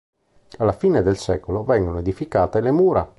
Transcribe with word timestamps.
Alla 0.57 0.71
fine 0.71 1.03
del 1.03 1.15
secolo 1.17 1.63
vengono 1.63 1.99
edificate 1.99 2.59
le 2.59 2.71
mura. 2.71 3.07